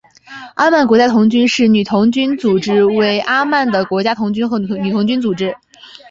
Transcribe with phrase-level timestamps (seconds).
[0.55, 5.55] 阿曼国家童军与女童军组织为阿曼的国家童军与女童军组织。